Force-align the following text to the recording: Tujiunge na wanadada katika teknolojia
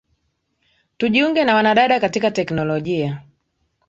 Tujiunge 0.97 1.43
na 1.45 1.55
wanadada 1.55 1.99
katika 1.99 2.31
teknolojia 2.31 3.21